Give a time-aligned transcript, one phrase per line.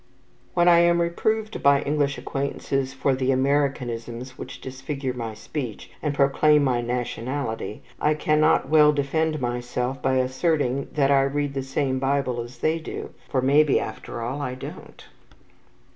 [0.55, 6.15] When I am reproved by English acquaintances for the "Americanisms" which disfigure my speech and
[6.15, 11.99] proclaim my nationality, I cannot well defend myself by asserting that I read the same
[11.99, 15.05] Bible as they do, for maybe, after all, I don't.